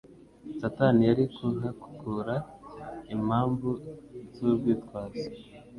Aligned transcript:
Satani 0.59 1.01
yari 1.09 1.23
kuhakura 1.35 2.35
impamvu 3.15 3.69
z'urwitwazo 4.33 5.25